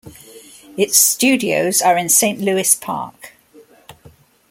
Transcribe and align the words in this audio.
Its 0.77 0.97
studios 0.97 1.79
are 1.79 1.95
in 1.95 2.09
Saint 2.09 2.41
Louis 2.41 2.73
Park. 2.73 3.33